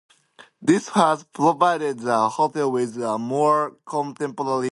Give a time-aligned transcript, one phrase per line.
[0.61, 4.59] This has provided the hotel with a more contemporary room design.